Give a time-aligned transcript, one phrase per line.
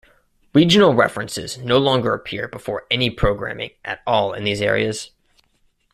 [0.55, 5.11] Regional references no longer appear before any programming at all in these areas.